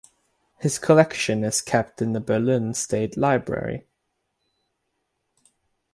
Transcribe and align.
His 0.57 0.79
collection 0.79 1.43
is 1.43 1.61
kept 1.61 2.01
in 2.01 2.13
the 2.13 2.19
Berlin 2.19 2.73
State 2.73 3.15
Library. 3.15 3.85